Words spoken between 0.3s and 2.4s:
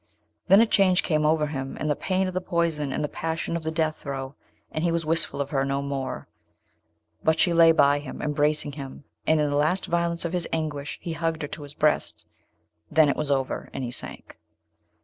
Then a change came over him, and the pain of